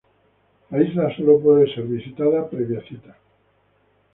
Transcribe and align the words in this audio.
La 0.71 0.81
isla 0.81 1.15
sólo 1.15 1.39
puede 1.39 1.71
ser 1.75 1.83
visitada 1.83 2.49
previa 2.49 2.81
cita. 2.89 3.15